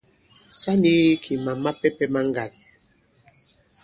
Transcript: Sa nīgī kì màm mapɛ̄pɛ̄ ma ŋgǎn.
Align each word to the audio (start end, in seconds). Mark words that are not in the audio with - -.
Sa 0.59 0.71
nīgī 0.81 1.19
kì 1.25 1.33
màm 1.43 1.57
mapɛ̄pɛ̄ 1.63 2.07
ma 2.13 2.21
ŋgǎn. 2.29 2.51